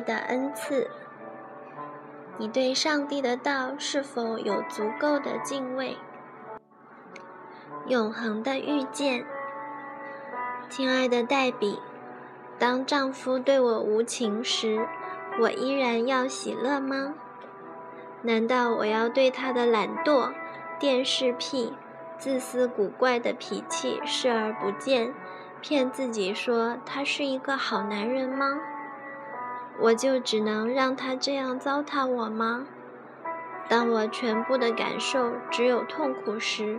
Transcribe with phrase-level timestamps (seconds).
[0.00, 0.90] 的恩赐。
[2.36, 5.96] 你对上帝的道是否有足够的敬畏？
[7.86, 9.24] 永恒的遇见，
[10.68, 11.78] 亲爱的黛比，
[12.58, 14.88] 当丈夫对我无情时，
[15.40, 17.14] 我依然要喜乐吗？
[18.22, 20.32] 难道我要对他的懒惰、
[20.78, 21.74] 电视癖、
[22.18, 25.12] 自私古怪的脾气视而不见，
[25.60, 28.58] 骗自己说他是一个好男人吗？
[29.80, 32.66] 我就只能让他这样糟蹋我吗？
[33.68, 36.78] 当我全部的感受只有痛苦时，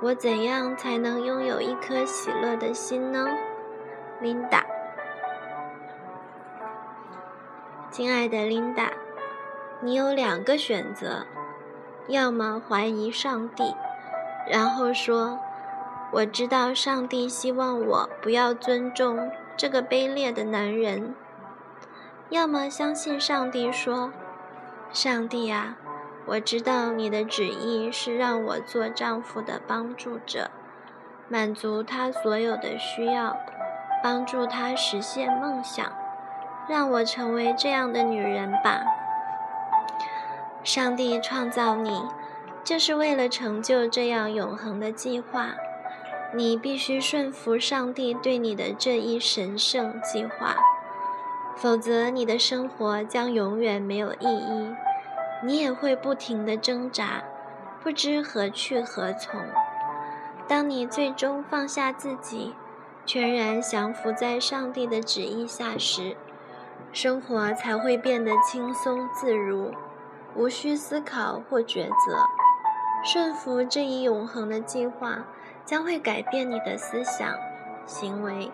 [0.00, 3.26] 我怎样才能拥有一颗喜乐的心呢？
[4.20, 4.64] 琳达，
[7.90, 8.92] 亲爱的琳达，
[9.80, 11.26] 你有两个选择：
[12.06, 13.74] 要么怀疑上帝，
[14.48, 15.38] 然后说
[16.12, 21.14] 我知道上帝希望我不要尊重这个卑劣的男人。
[22.30, 24.12] 要么相信上帝说
[24.94, 25.76] ：“上帝啊，
[26.26, 30.48] 我知道你的旨意是让我做丈夫的帮助者，
[31.28, 33.36] 满足他所有的需要，
[34.00, 35.92] 帮助他实现梦想，
[36.68, 38.84] 让我成为这样的女人吧。
[40.62, 42.04] 上帝创造你，
[42.62, 45.48] 就是为了成就这样永恒的计划。
[46.32, 50.54] 你必须顺服上帝对你的这一神圣计划。”
[51.60, 54.74] 否则，你的生活将永远没有意义，
[55.44, 57.22] 你也会不停的挣扎，
[57.82, 59.38] 不知何去何从。
[60.48, 62.54] 当你最终放下自己，
[63.04, 66.16] 全然降服在上帝的旨意下时，
[66.92, 69.70] 生活才会变得轻松自如，
[70.34, 72.24] 无需思考或抉择。
[73.04, 75.26] 顺服这一永恒的计划，
[75.66, 77.34] 将会改变你的思想、
[77.84, 78.50] 行为。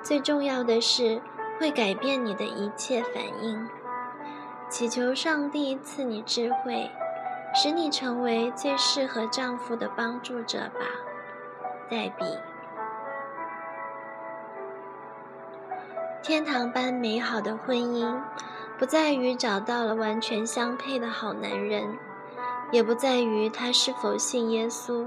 [0.00, 1.20] 最重要的是。
[1.58, 3.68] 会改变你的一切反应。
[4.68, 6.90] 祈求上帝赐你智慧，
[7.54, 10.80] 使你成为最适合丈夫的帮助者吧，
[11.88, 12.24] 黛比。
[16.22, 18.20] 天堂般美好的婚姻，
[18.76, 21.96] 不在于找到了完全相配的好男人，
[22.72, 25.06] 也不在于他是否信耶稣。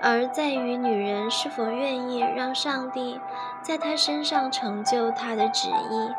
[0.00, 3.20] 而在于女人是否愿意让上帝
[3.62, 6.10] 在她身上成就他的旨意，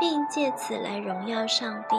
[0.00, 1.96] 并借此来荣耀上帝。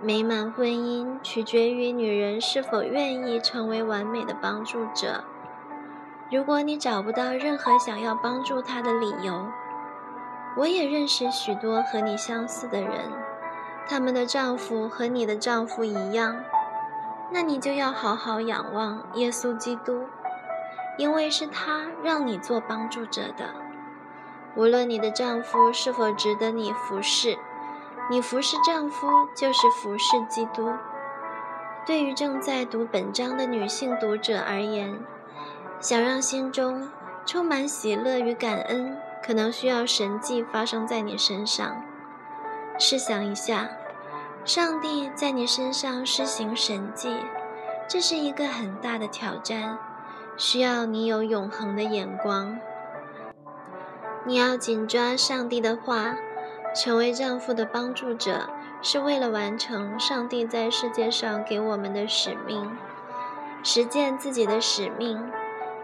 [0.00, 5.24] 美满婚姻取决于女人是否愿意成为完美的帮助者。
[6.30, 9.46] 如果你找不到任何想要帮助他的理由，
[10.56, 13.10] 我也认识许多和你相似的人，
[13.88, 16.36] 他们的丈夫和你的丈夫一样。
[17.30, 20.04] 那你就要好好仰望耶稣基督，
[20.96, 23.54] 因为是他让你做帮助者的。
[24.54, 27.36] 无论你的丈夫是否值得你服侍，
[28.08, 30.72] 你服侍丈夫就是服侍基督。
[31.84, 34.98] 对于正在读本章的女性读者而言，
[35.78, 36.88] 想让心中
[37.24, 41.82] 充满喜乐与感恩，可能需要神迹发生在你身上。
[42.78, 43.68] 试想一下。
[44.46, 47.16] 上帝在你身上施行神迹，
[47.88, 49.76] 这是一个很大的挑战，
[50.36, 52.56] 需要你有永恒的眼光。
[54.24, 56.14] 你要紧抓上帝的话，
[56.76, 58.48] 成为丈夫的帮助者，
[58.80, 62.70] 是为了完成上帝在世界上给我们的使命，
[63.64, 65.28] 实践自己的使命。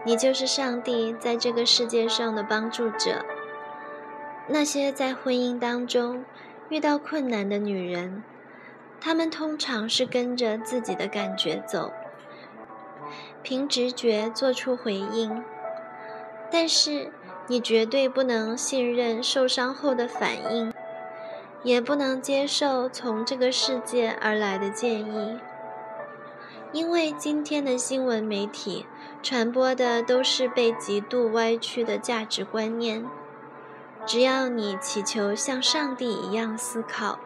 [0.05, 3.25] 你就是上帝在这个世界上的帮助者。
[4.47, 6.23] 那些在婚姻当中
[6.69, 8.23] 遇到困难的女人。
[9.05, 11.91] 他们通常是跟着自己的感觉走，
[13.41, 15.43] 凭直觉做出回应。
[16.49, 17.11] 但是
[17.47, 20.73] 你绝对不能信任受伤后的反应，
[21.63, 25.37] 也不能接受从这个世界而来的建议，
[26.71, 28.85] 因为今天的新闻媒体
[29.21, 33.05] 传播的都是被极度歪曲的价值观念。
[34.05, 37.19] 只要你祈求像上帝一样思考。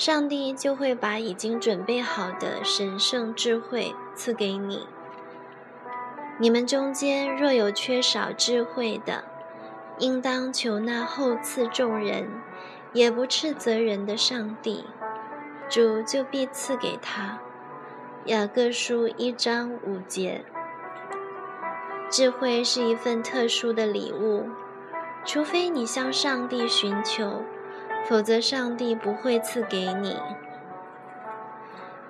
[0.00, 4.86] 上帝就会把已经准备好的神圣智慧赐给你。
[6.38, 9.24] 你们中间若有缺少智慧的，
[9.98, 12.26] 应当求那厚赐众人，
[12.94, 14.86] 也不斥责人的上帝，
[15.68, 17.38] 主就必赐给他。
[18.24, 20.46] 雅各书一章五节。
[22.08, 24.48] 智慧是一份特殊的礼物，
[25.26, 27.42] 除非你向上帝寻求。
[28.08, 30.16] 否则，上帝不会赐给你。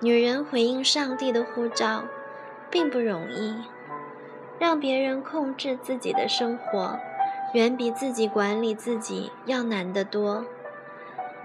[0.00, 2.04] 女人回应上帝的呼召，
[2.70, 3.56] 并不容易。
[4.58, 6.98] 让别人控制自己的生活，
[7.54, 10.44] 远比自己管理自己要难得多。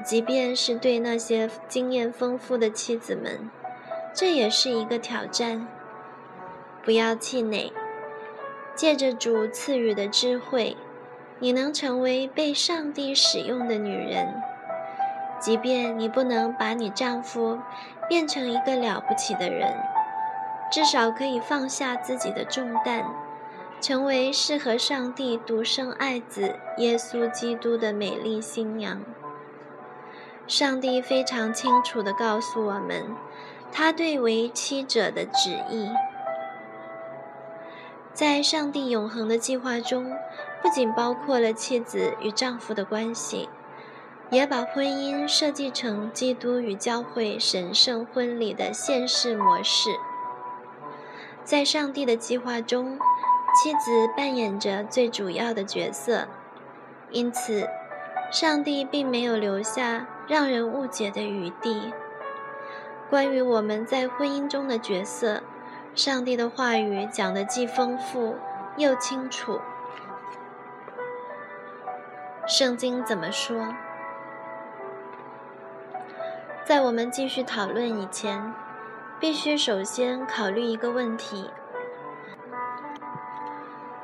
[0.03, 3.49] 即便是对那些经验丰富的妻子们，
[4.13, 5.67] 这也是一个挑战。
[6.83, 7.71] 不要气馁，
[8.75, 10.75] 借着主赐予的智慧，
[11.39, 14.41] 你能成为被上帝使用的女人。
[15.39, 17.59] 即便你不能把你丈夫
[18.07, 19.75] 变成一个了不起的人，
[20.71, 23.03] 至少可以放下自己的重担，
[23.81, 29.01] 成为适合上帝独生爱子耶稣基督的美丽新娘。
[30.47, 33.03] 上帝非常清楚地告诉我们，
[33.71, 35.89] 他对为妻者的旨意。
[38.13, 40.13] 在上帝永恒的计划中，
[40.65, 43.49] 不仅包括了妻子与丈夫的关系。
[44.31, 49.91] 也把婚姻设计成基督与教会神圣婚礼的现世模式。
[51.43, 52.97] 在上帝的计划中，
[53.53, 56.27] 妻子扮演着最主要的角色，
[57.11, 57.69] 因此，
[58.31, 61.93] 上帝并没有留下让人误解的余地。
[63.11, 65.43] 关于我们在婚姻中的角色，
[65.93, 68.37] 上帝的话语讲得既丰富
[68.77, 69.61] 又清楚。
[72.47, 73.73] 圣经怎么说？
[76.63, 78.53] 在我们继续讨论以前，
[79.19, 81.49] 必须首先考虑一个问题。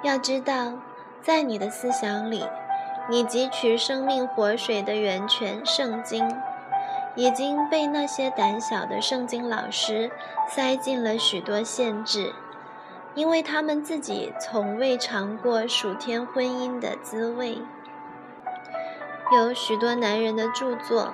[0.01, 0.73] 要知道，
[1.21, 2.43] 在你的思想里，
[3.07, 6.35] 你汲取生命活水的源泉——圣经，
[7.15, 10.09] 已经被那些胆小的圣经老师
[10.49, 12.33] 塞进了许多限制，
[13.13, 17.59] 因为他们自己从未尝过属天婚姻的滋味。
[19.31, 21.13] 有许多男人的著作。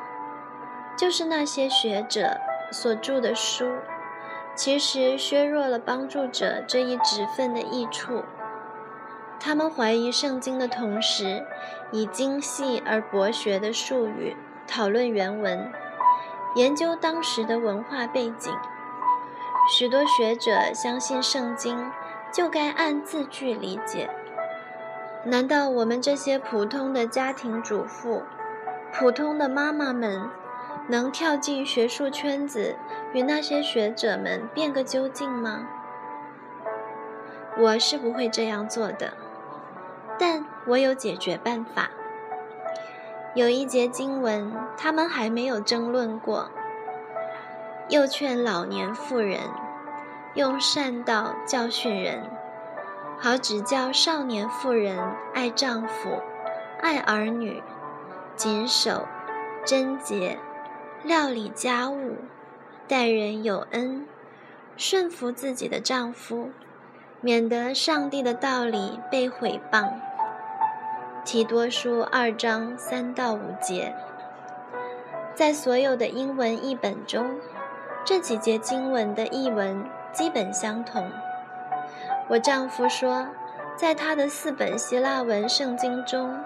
[0.97, 2.37] 就是那些学者
[2.71, 3.75] 所著的书，
[4.55, 8.23] 其实削弱了帮助者这一职分的益处。
[9.39, 11.45] 他们怀疑圣经的同时，
[11.91, 14.35] 以精细而博学的术语
[14.67, 15.71] 讨论原文，
[16.55, 18.51] 研究当时的文化背景。
[19.77, 21.91] 许多学者相信圣经
[22.33, 24.09] 就该按字句理解。
[25.25, 28.23] 难道我们这些普通的家庭主妇、
[28.93, 30.29] 普通的妈妈们？
[30.89, 32.77] 能跳进学术圈子
[33.11, 35.67] 与那些学者们辩个究竟吗？
[37.57, 39.11] 我是不会这样做的，
[40.17, 41.89] 但我有解决办法。
[43.33, 46.49] 有一节经文，他们还没有争论过。
[47.89, 49.41] 又劝老年妇人
[50.35, 52.23] 用善道教训人，
[53.19, 54.99] 好指教少年妇人
[55.33, 56.21] 爱丈夫、
[56.79, 57.63] 爱儿女、
[58.35, 59.07] 谨守
[59.65, 60.37] 贞洁。
[61.03, 62.15] 料理家务，
[62.87, 64.07] 待人有恩，
[64.75, 66.51] 顺服自己的丈夫，
[67.21, 69.89] 免得上帝的道理被毁谤。
[71.23, 73.95] 提多书二章三到五节，
[75.33, 77.39] 在所有的英文译本中，
[78.03, 81.09] 这几节经文的译文基本相同。
[82.29, 83.27] 我丈夫说，
[83.75, 86.39] 在他的四本希腊文圣经中。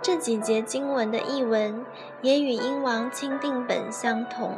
[0.00, 1.84] 这几节经文的译文
[2.22, 4.56] 也与英王钦定本相同。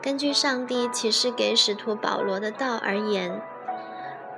[0.00, 3.42] 根据上帝启示给使徒保罗的道而言，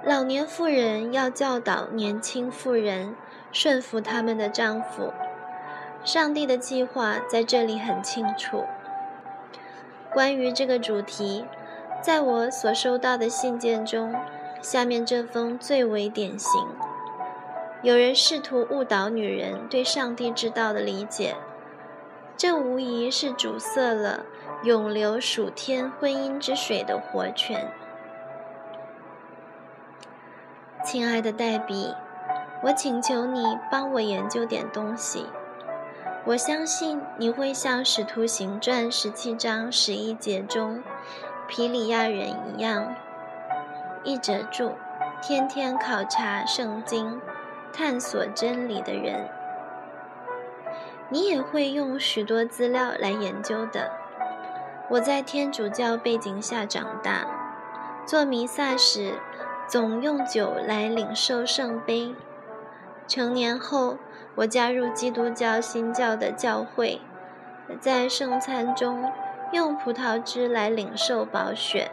[0.02, 3.14] 老年妇人要教导年轻妇人
[3.52, 5.12] 顺服他们的丈夫。
[6.02, 8.64] 上帝的计划在这里很清楚。
[10.14, 11.44] 关于这个主题，
[12.00, 14.14] 在我所收到的信件中，
[14.62, 16.68] 下面这封最为典型。
[17.82, 21.36] 有人试图误导女人对上帝之道的理解，
[22.36, 24.24] 这无疑是阻塞了
[24.62, 27.72] 永流属天婚姻之水的活泉。
[30.84, 31.94] 亲爱的黛比，
[32.64, 35.26] 我请求你帮我研究点东西。
[36.26, 40.82] 我相信你会像《使徒行传》十七章十一节中
[41.48, 42.94] 皮里亚人一样，
[44.04, 44.72] 译者注：
[45.22, 47.20] 天天考察圣经。
[47.72, 49.28] 探索真理的人，
[51.08, 53.92] 你也会用许多资料来研究的。
[54.88, 57.28] 我在天主教背景下长大，
[58.04, 59.14] 做弥撒时
[59.68, 62.12] 总用酒来领受圣杯。
[63.06, 63.98] 成年后，
[64.34, 67.00] 我加入基督教新教的教会，
[67.80, 69.12] 在圣餐中
[69.52, 71.92] 用葡萄汁来领受宝血，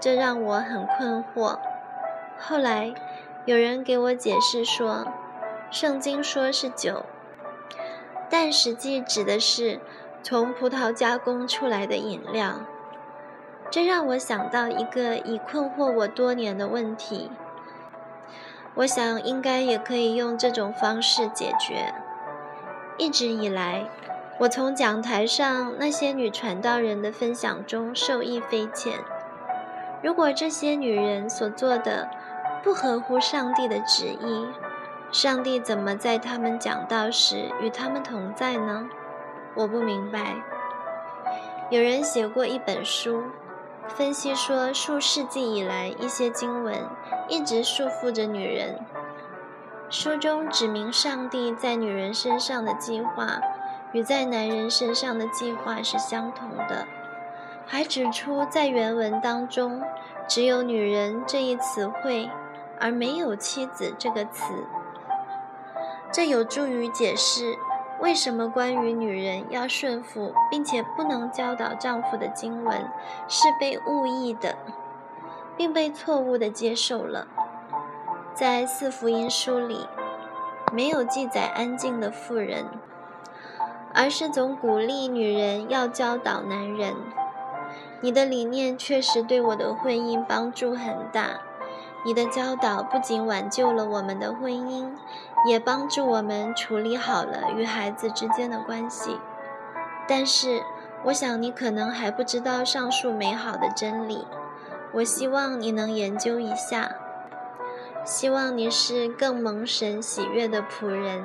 [0.00, 1.58] 这让我很困惑。
[2.38, 2.94] 后来。
[3.44, 5.06] 有人给我解释说，
[5.70, 7.04] 圣经说是酒，
[8.28, 9.78] 但实际指的是
[10.20, 12.62] 从葡萄加工出来的饮料。
[13.70, 17.30] 这让我想到一个已困惑我多年的问题。
[18.74, 21.94] 我想应该也可以用这种方式解决。
[22.98, 23.88] 一直以来，
[24.40, 28.94] 我从讲台上那些女传道人的分享中受益匪浅。
[30.06, 32.08] 如果这些女人所做的
[32.62, 34.46] 不合乎上帝的旨意，
[35.10, 38.88] 上帝怎么在他们讲道时与他们同在呢？
[39.56, 40.36] 我不明白。
[41.70, 43.24] 有人写过一本书，
[43.88, 46.76] 分析说数世纪以来一些经文
[47.28, 48.78] 一直束缚着女人。
[49.90, 53.40] 书中指明上帝在女人身上的计划
[53.90, 56.86] 与在男人身上的计划是相同的，
[57.66, 59.82] 还指出在原文当中
[60.28, 62.30] 只有“女人”这一词汇，
[62.80, 64.54] 而没有“妻子”这个词。
[66.12, 67.56] 这有助于解释
[68.00, 72.88] 为什么关于女人要顺服并且不能教导丈夫的经文
[73.28, 74.56] 是被误译的，
[75.56, 77.26] 并被错误地接受了。
[78.32, 79.88] 在四福音书里，
[80.72, 82.66] 没有记载安静的妇人，
[83.92, 86.94] 而是总鼓励女人要教导男人。
[88.00, 91.40] 你的理念确实对我的婚姻帮助很大。
[92.04, 94.92] 你的教导不仅挽救了我们的婚姻，
[95.48, 99.18] 也帮助我们处理好了与孩子之间的关系。
[100.06, 100.62] 但是，
[101.04, 104.26] 我想你可能还不知道上述美好的真理。
[104.92, 106.92] 我希望你能研究一下。
[108.04, 111.24] 希望你是更蒙神喜悦的仆人，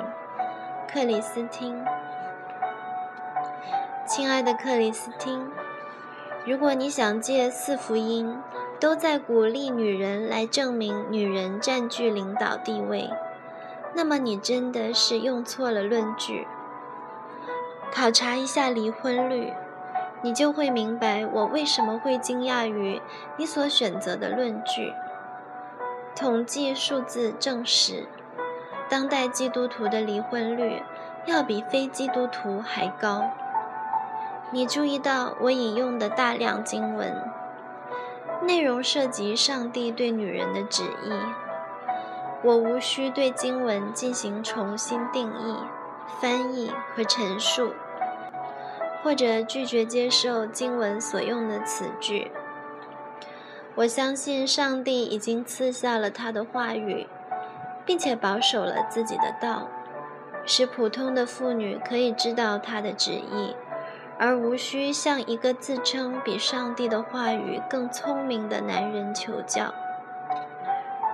[0.91, 1.85] 克里斯汀。
[4.07, 5.51] 亲爱的克里斯汀，
[6.43, 8.35] 如果你想借四福音
[8.79, 13.11] 都在鼓励女人来证明女人占据领导地位，
[13.93, 16.47] 那么你真的是用错了论据。
[17.93, 19.53] 考察一下离婚率，
[20.23, 22.99] 你就会明白我为什么会惊讶于
[23.37, 24.93] 你所选择的论据。
[26.15, 28.07] 统计数字证实，
[28.89, 30.81] 当代基督徒的离婚率
[31.25, 33.29] 要比非基督徒还高。
[34.53, 37.15] 你注意到我引用的大量经文，
[38.41, 41.11] 内容涉及上帝对女人的旨意。
[42.43, 45.55] 我无需对经文进行重新定义、
[46.19, 47.71] 翻译和陈述，
[49.01, 52.31] 或者拒绝接受经文所用的词句。
[53.75, 57.07] 我相信上帝已经赐下了他的话语，
[57.85, 59.69] 并且保守了自己的道，
[60.45, 63.55] 使普通的妇女可以知道他的旨意，
[64.21, 69.73] 而无需向一个自称比上帝的话语更聪明的男人求教。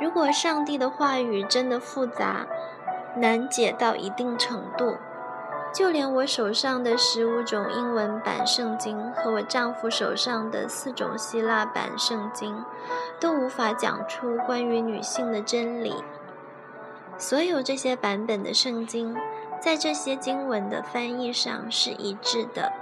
[0.01, 2.45] 如果上帝的话语真的复杂、
[3.15, 4.97] 难解到一定程度，
[5.73, 12.61] 就连我手上的十五种英文版圣经和我丈夫手上的四种希腊版圣经，
[13.21, 16.03] 都无法讲出关于女性的真理。
[17.17, 19.15] 所有这些版本的圣经，
[19.61, 22.73] 在这些经文的翻译上是一致的。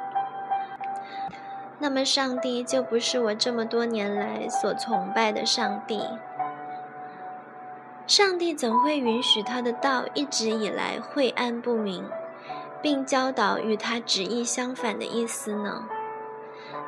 [1.77, 6.01] 那么，上帝就不是我这么多年来所崇拜的上帝。
[8.07, 12.05] 上帝怎会允许他的道一直以来晦暗不明？
[12.81, 15.87] 并教导与他旨意相反的意思呢？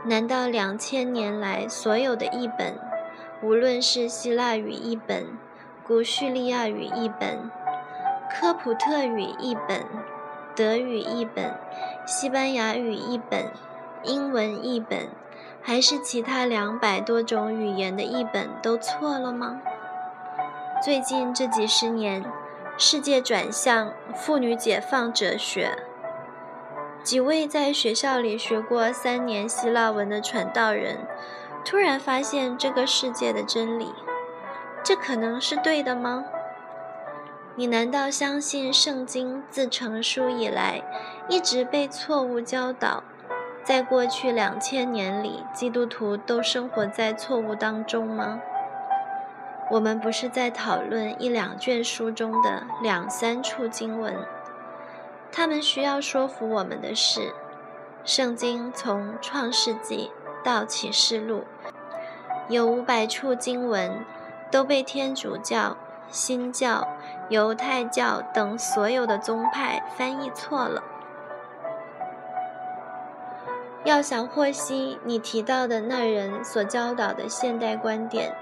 [0.05, 2.79] 难道两千年来所有的译本，
[3.41, 5.25] 无论是希腊语译本、
[5.83, 7.49] 古叙利亚语译本、
[8.29, 9.83] 科普特语译本、
[10.55, 11.55] 德语译本、
[12.05, 13.51] 西班牙语译本、
[14.03, 15.09] 英文译本，
[15.61, 19.61] 还是其他两百多种语言的译本都错了吗？
[20.83, 22.23] 最近这几十年，
[22.77, 25.77] 世界转向妇女解放哲学。
[27.03, 30.99] 几位在学校里学过三年希腊文的传道人，
[31.65, 33.93] 突然发现这个世界的真理，
[34.83, 36.25] 这可能是对的吗？
[37.55, 40.83] 你难道相信圣经自成书以来
[41.27, 43.03] 一直被错误教导？
[43.67, 48.39] 在过去两千年里，基督徒都生活在错误当中吗？
[49.69, 54.25] 我们不是在讨论一两卷书中的两三处经文。
[55.33, 57.33] 他们需要说服我们的是，
[58.05, 60.11] 圣经从创世纪
[60.45, 61.43] 到启示录，
[62.47, 64.05] 有五百处经文
[64.49, 65.75] 都被天主教、
[66.07, 66.87] 新教、
[67.27, 70.81] 犹太教等所有的宗派翻译错了。
[73.87, 78.35] 要想获悉你提到的那人所教导的现代观点，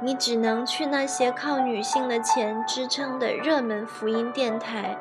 [0.00, 4.96] 你只能去那些靠女性的钱支撑的热门福音电台。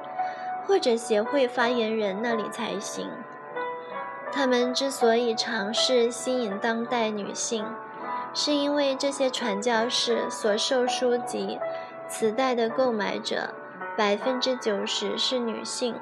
[0.68, 3.10] 或者协会发言人那里才行。
[4.32, 7.66] 他们之所以尝试吸引当代女性，
[8.34, 11.60] 是因为这些传教士所售书籍、
[12.08, 13.50] 磁带的购买者
[13.98, 15.96] 百分之九十是女性。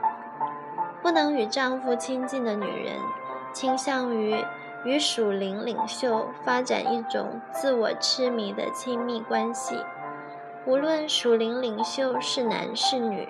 [1.02, 2.98] 不能与丈夫亲近的女人，
[3.54, 4.46] 倾向于
[4.84, 9.84] 与属灵领袖发展一种自我痴迷的亲密关系，
[10.66, 13.28] 无论属灵领袖是男是女。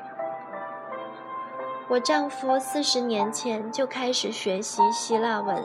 [1.88, 5.64] 我丈夫四十年前就开始学习希腊文，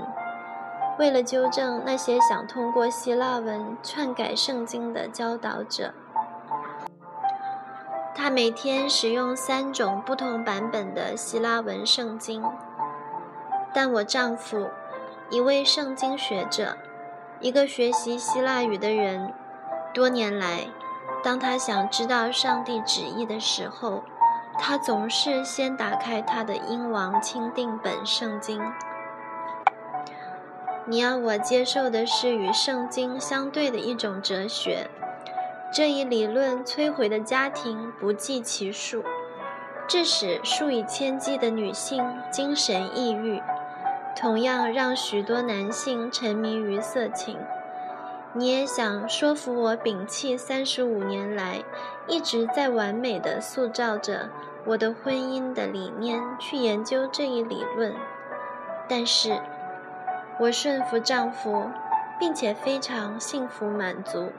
[0.99, 5.93] 为了纠正那些想通过希腊文篡改圣经的教导者。
[8.15, 12.43] 他每天使用三种不同版本的希腊文圣经，
[13.75, 14.71] 但我丈夫，
[15.31, 16.79] 一位圣经学者，
[17.41, 19.35] 一个学习希腊语的人，
[19.93, 20.69] 多年来，
[21.25, 24.05] 当他想知道上帝旨意的时候，
[24.59, 28.63] 他总是先打开他的英王钦定本圣经。
[30.87, 34.89] 你要我接受的是与圣经相对的一种哲学。
[35.73, 39.03] 这一理论摧毁的家庭不计其数，
[39.89, 43.43] 致使数以千计的女性精神抑郁，
[44.17, 47.39] 同样让许多男性沉迷于色情。
[48.33, 51.63] 你也想说服我摒弃三十五年来
[52.09, 54.29] 一直在完美的塑造着
[54.65, 57.95] 我的婚姻的理念，去研究这一理论？
[58.89, 59.41] 但是，
[60.41, 61.71] 我顺服丈夫，
[62.19, 64.33] 并且非常幸福满足。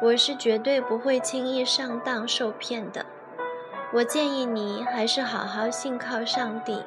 [0.00, 3.06] 我是绝对不会轻易上当受骗的。
[3.92, 6.82] 我建议你还是好好信靠上帝，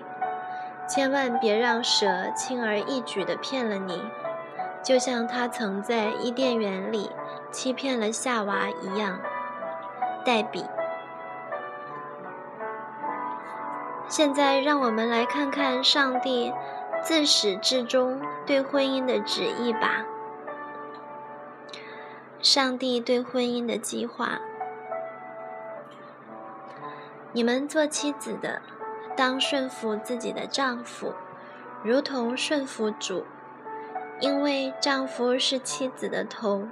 [0.88, 4.04] 千万别让蛇轻而易举地骗了你，
[4.84, 7.12] 就像他曾在伊甸园里
[7.52, 9.20] 欺骗了夏娃一样。
[10.24, 10.66] 黛比。
[14.08, 16.54] 现在让我们来看看上帝
[17.02, 20.06] 自始至终对婚姻的旨意吧。
[22.40, 24.40] 上帝对婚姻的计划：
[27.32, 28.62] 你们做妻子的，
[29.16, 31.14] 当顺服自己的丈夫，
[31.84, 33.26] 如同顺服主，
[34.20, 36.68] 因为丈夫是妻子的头，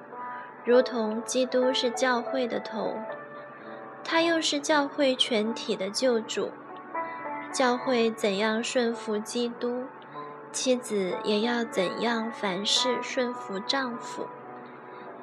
[0.66, 2.96] 如同基督是教会的头，
[4.04, 6.52] 他又是教会全体的救主。
[7.52, 9.84] 教会怎样顺服基督，
[10.52, 14.28] 妻子也要怎样凡事顺服丈夫。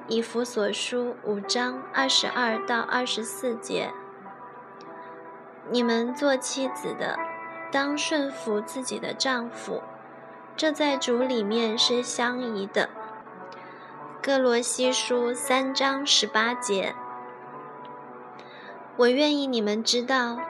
[0.06, 3.92] 以弗所书五章二十二到二十四节，
[5.72, 7.16] 你们做妻子的，
[7.70, 9.82] 当顺服自己的丈夫，
[10.56, 12.88] 这在主里面是相宜的。
[14.20, 16.94] 哥罗西书三章十八节，
[18.96, 20.40] 我愿意你们知道，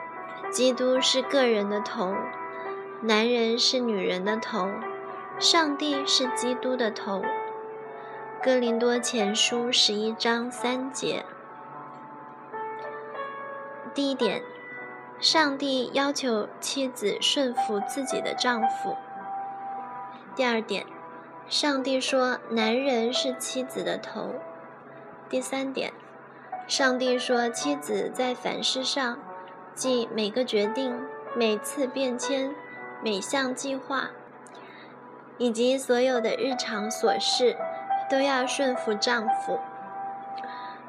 [0.51, 2.15] 基督是个人的头，
[3.01, 4.67] 男人是女人的头，
[5.37, 7.21] 上帝是基督的头。
[8.43, 11.23] 哥林多前书十一章三节。
[13.93, 14.41] 第一点，
[15.21, 18.97] 上帝要求妻子顺服自己的丈夫。
[20.35, 20.85] 第二点，
[21.47, 24.33] 上帝说男人是妻子的头。
[25.29, 25.93] 第三点，
[26.67, 29.19] 上帝说妻子在凡事上，
[29.75, 30.99] 即每个决定、
[31.35, 32.55] 每次变迁、
[33.03, 34.09] 每项计划，
[35.37, 37.55] 以及所有的日常琐事。
[38.09, 39.57] 都要顺服丈夫，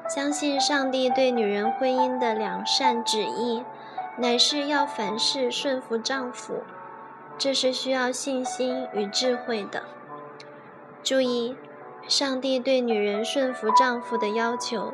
[0.09, 3.63] 相信上帝对女人婚姻的良善旨意，
[4.17, 6.61] 乃是要凡事顺服丈夫，
[7.37, 9.83] 这是需要信心与智慧的。
[11.01, 11.57] 注意，
[12.07, 14.93] 上帝对女人顺服丈夫的要求，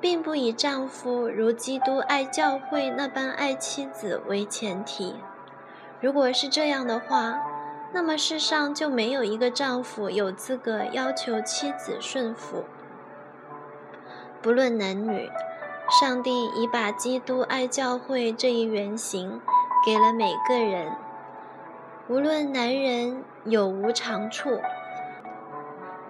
[0.00, 5.16] 并不以丈夫如基督爱教会那般爱妻子为前提。
[6.00, 7.40] 如果是这样的话，
[7.92, 12.64] 那么世上就没有一个丈夫有资格要求妻子顺服。
[14.42, 15.30] 不论男女，
[15.90, 19.40] 上帝已把基督爱教会这一原型
[19.86, 20.92] 给了每个人。
[22.08, 24.60] 无论男人有无长处，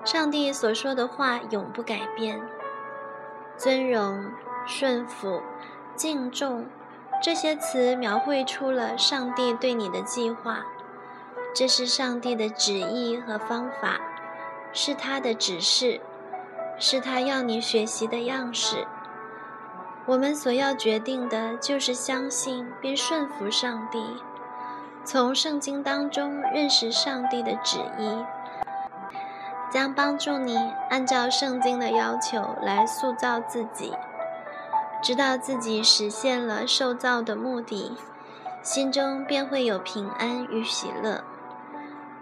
[0.04, 2.40] 上帝所说的话永不改变。
[3.56, 4.32] 尊荣、
[4.66, 5.40] 顺服、
[5.94, 6.66] 敬重，
[7.22, 10.66] 这些词描绘出了上帝对你的计划。
[11.54, 14.00] 这是上帝的旨意和方法，
[14.72, 16.00] 是他的指示，
[16.78, 18.86] 是他要你学习的样式。
[20.08, 24.02] 我们所要决定的就是相信并顺服上帝，
[25.04, 28.24] 从圣经当中认识上帝的旨意，
[29.70, 33.92] 将帮助你按照圣经的要求来塑造自己，
[35.02, 37.94] 直到自己实现了受造的目的，
[38.62, 41.22] 心中便会有平安与喜乐。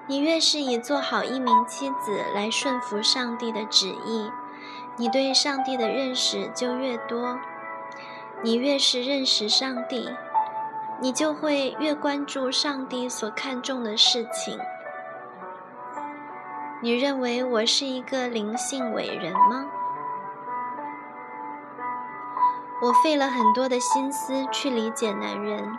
[0.09, 4.29] 你越是以做好一名妻子来顺服上帝的旨意，
[4.97, 7.39] 你对上帝的认识就越多。
[8.47, 10.09] 你越是认识上帝，
[11.01, 14.57] 你就会越关注上帝所看重的事情。
[16.81, 19.67] 你认为我是一个灵性伟人吗？
[22.81, 25.77] 我费了很多的心思去理解男人，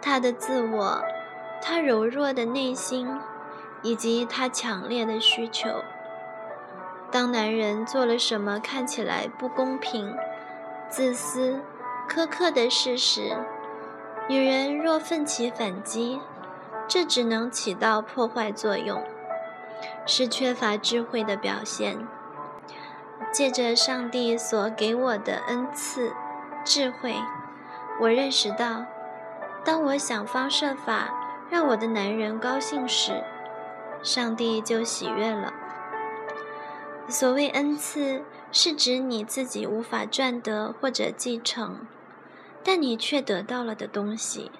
[0.00, 1.02] 他的自我，
[1.60, 3.06] 他柔弱的内心，
[3.82, 5.68] 以及他强烈的需求。
[7.10, 10.16] 当男人做了什么看起来不公平、
[10.88, 11.60] 自私、
[12.08, 13.36] 苛刻的事实，
[14.28, 16.20] 女人若奋起反击，
[16.88, 19.02] 这只能起到破坏作用。
[20.06, 21.98] 是缺乏智慧的表现。
[23.32, 26.12] 借着上帝所给我的恩赐——
[26.64, 27.14] 智慧，
[28.00, 28.84] 我认识到，
[29.64, 31.08] 当我想方设法
[31.50, 33.24] 让我的男人高兴时，
[34.02, 35.52] 上帝就喜悦了。
[37.08, 38.24] 所谓恩赐，
[38.58, 41.80] 是指你自己无法赚得或者继承，
[42.64, 44.50] 但你却得到了的东西。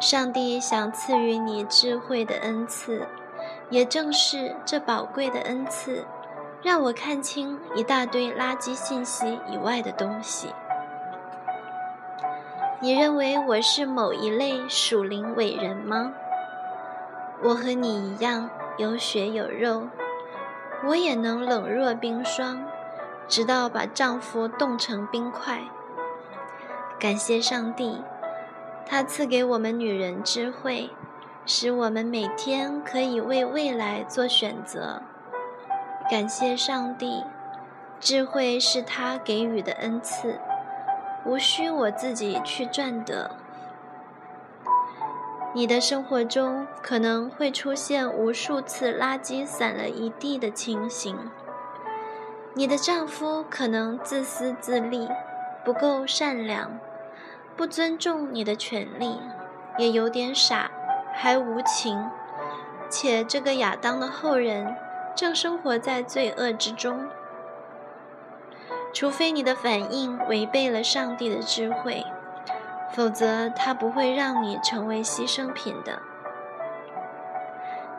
[0.00, 3.08] 上帝想赐予你智慧的恩赐。
[3.68, 6.06] 也正是这宝贵的恩赐，
[6.62, 10.50] 让我看清一大堆垃圾信息以外的东西。
[12.80, 16.12] 你认为我是某一类属灵伟人吗？
[17.42, 19.88] 我和你一样有血有肉，
[20.86, 22.66] 我也能冷若冰霜，
[23.26, 25.60] 直到把丈夫冻成冰块。
[26.98, 28.02] 感谢上帝，
[28.86, 30.90] 他赐给我们女人智慧。
[31.46, 35.02] 使我们每天可以为未来做选择。
[36.10, 37.22] 感谢上帝，
[38.00, 40.40] 智慧是他给予的恩赐，
[41.26, 43.32] 无需我自己去赚得。
[45.56, 51.16] 你的生活中可能会出现无数次垃圾散了一地的情形。
[52.54, 55.08] 你的丈夫可能自私自利，
[55.64, 56.80] 不够善良，
[57.56, 59.20] 不尊重你的权利，
[59.78, 60.72] 也有点傻。
[61.16, 62.10] 还无情，
[62.90, 64.76] 且这个亚当的后人
[65.14, 67.08] 正生活在罪恶之中。
[68.92, 72.04] 除非你的反应违背了上帝的智慧，
[72.94, 76.00] 否则他不会让你成为牺牲品的。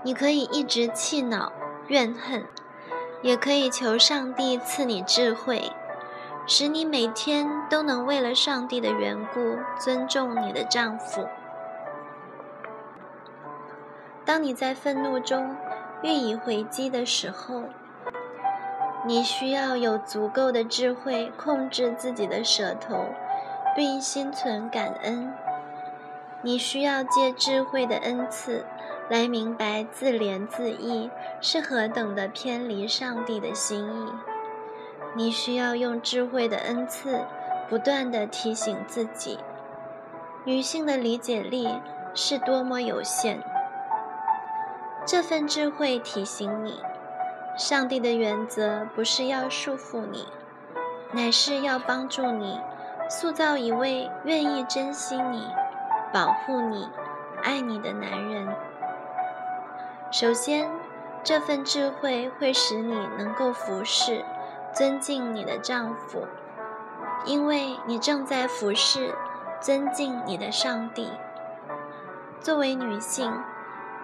[0.03, 1.51] 你可以一直气恼、
[1.87, 2.45] 怨恨，
[3.21, 5.71] 也可以求上帝赐你智慧，
[6.47, 11.27] 使你每天都能为了上帝的缘故尊重你的丈夫。
[14.23, 15.57] 当你在愤怒中
[16.01, 17.63] 欲以回击的时候，
[19.05, 23.05] 你需要有足够的智慧控制自己的舌头，
[23.75, 25.33] 并心存感恩。
[26.41, 28.65] 你需要借智慧的恩赐
[29.09, 31.09] 来明白自怜自艾
[31.41, 34.13] 是何等的偏离上帝的心意。
[35.15, 37.25] 你需要用智慧的恩赐
[37.69, 39.39] 不断地提醒自己，
[40.43, 41.81] 女性的理解力
[42.13, 43.41] 是多么有限。
[45.05, 46.79] 这份智慧提醒你，
[47.57, 50.27] 上帝的原则不是要束缚你，
[51.11, 52.59] 乃是要帮助你
[53.09, 55.47] 塑造一位愿意珍惜你、
[56.11, 56.89] 保护你、
[57.43, 58.47] 爱你的男人。
[60.11, 60.69] 首先，
[61.23, 64.23] 这份智慧会使你能够服侍、
[64.73, 66.27] 尊敬你的丈夫，
[67.25, 69.13] 因为你正在服侍、
[69.59, 71.11] 尊敬你的上帝。
[72.39, 73.33] 作为女性。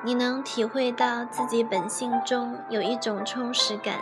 [0.03, 3.97] 你能体会到自己本性中有一种充实感。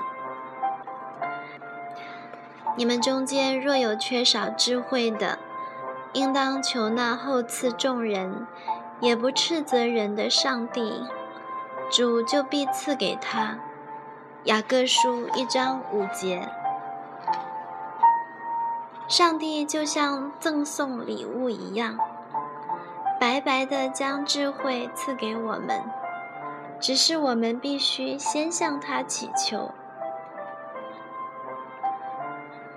[2.78, 5.38] 你们中间若有缺少智慧的，
[6.14, 8.48] 应当求那厚赐众人，
[9.00, 11.04] 也不斥责人的上帝，
[11.92, 13.58] 主就必赐给他。
[14.46, 16.50] 雅各书一章五节。
[19.08, 21.98] 上帝就像赠送礼物一样。
[23.20, 25.84] 白白的将智慧赐给我们，
[26.80, 29.72] 只是我们必须先向他祈求。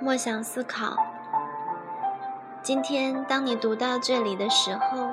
[0.03, 0.97] 默想思考。
[2.61, 5.11] 今天，当你读到这里的时候，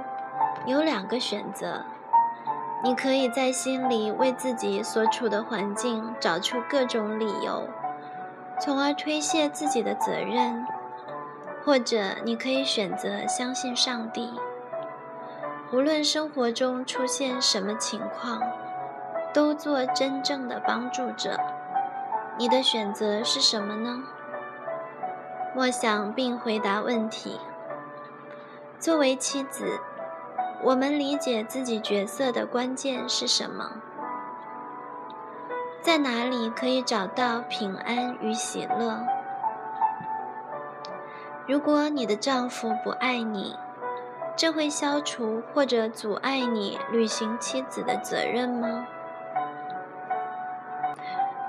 [0.66, 1.84] 有两个选择：
[2.84, 7.70] 你可以在心里为自己所处的环境找出各种理由，
[8.60, 10.66] 从而推卸自己的责任；
[11.64, 14.34] 或者，你可以选择相信上帝。
[15.72, 18.42] 无论生活中出现什么情况，
[19.36, 21.40] 都做真正的帮助者。
[22.40, 24.02] 你的选择是什么呢？
[25.56, 27.40] 默想并回答问题。
[28.80, 29.80] 作为妻子，
[30.64, 33.82] 我们理解自己角色的关键是什么？
[35.82, 39.06] 在哪里可以找到平安与喜乐？
[41.48, 43.58] 如果你的丈夫不爱你，
[44.36, 48.86] 这会消除或者阻碍你履行妻子的责任吗？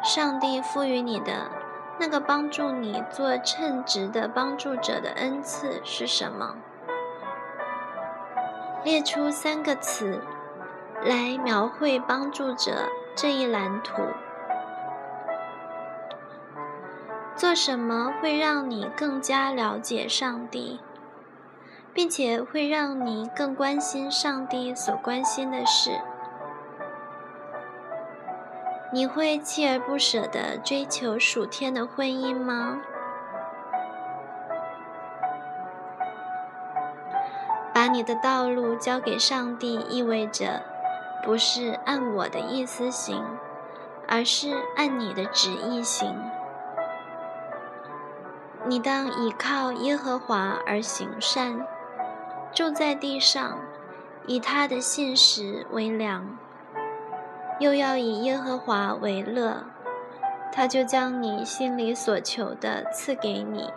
[0.03, 1.51] 上帝赋予你的
[2.01, 6.57] 那个帮助你做称职的帮助者的恩赐是什么？
[8.83, 10.23] 列出三个词
[11.05, 14.01] 来描绘帮助者这一蓝图。
[17.37, 20.81] 做什么会让你更加了解上帝？
[21.93, 26.01] 并且会让你更关心上帝所关心的事。
[28.93, 32.81] 你会锲而不舍地追求属天的婚姻吗？
[37.73, 40.63] 把你的道路交给上帝，意味着
[41.23, 43.25] 不是按我的意思行，
[44.09, 46.15] 而是按你的旨意行。
[48.67, 51.67] 你当倚靠耶和华而行善。
[52.53, 53.61] 住在地上，
[54.27, 56.37] 以他的信实为粮，
[57.61, 59.65] 又要以耶和华为乐，
[60.51, 63.71] 他就将你心里所求的赐给你。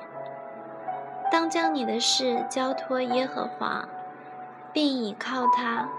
[1.30, 3.86] 当将你的事交托耶和华，
[4.72, 5.90] 并倚靠他，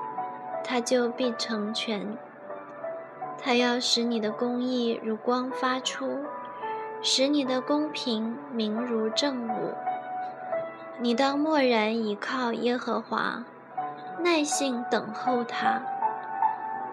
[0.65, 2.17] 他就必成全。
[3.39, 6.21] 他要使你的公义如光发出，
[7.03, 9.75] 使你的公平明如正午。
[10.99, 13.45] 你当默然倚靠耶和华，
[14.21, 15.83] 耐心等候他，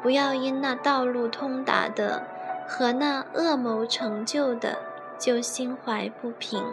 [0.02, 2.24] 不要因那道路通达的
[2.68, 4.78] 和那恶谋成就的
[5.18, 6.64] 就心怀不平。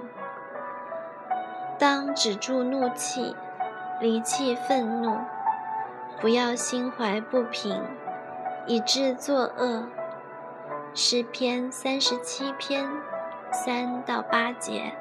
[1.79, 3.37] 当止住怒气，
[4.01, 5.19] 离弃愤怒，
[6.21, 7.83] 不要心怀不平，
[8.67, 9.85] 以致作恶。
[10.95, 12.89] 诗篇三十七篇
[13.53, 14.95] 三到八节。